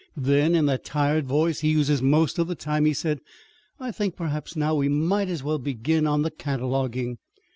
Then, 0.17 0.55
in 0.55 0.65
that 0.65 0.83
tired 0.83 1.27
voice 1.27 1.59
he 1.59 1.69
uses 1.69 2.01
most 2.01 2.39
of 2.39 2.47
the 2.47 2.55
time, 2.55 2.85
he 2.85 2.93
said: 2.95 3.19
'I 3.79 3.91
think 3.91 4.15
perhaps 4.15 4.55
now, 4.55 4.73
we 4.73 4.89
might 4.89 5.29
as 5.29 5.43
well 5.43 5.59
begin 5.59 6.07
on 6.07 6.23
the 6.23 6.31
cataloguing. 6.31 7.19